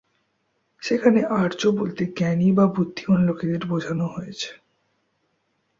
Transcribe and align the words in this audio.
সেখানে 0.81 1.19
আর্য 1.37 1.61
বলতে 1.71 2.03
জ্ঞানী 2.17 2.47
বা 2.51 2.65
বুদ্ধিমান 2.67 3.19
লোকদের 3.25 3.61
বোঝানো 3.65 4.05
হয়েছে। 4.07 4.49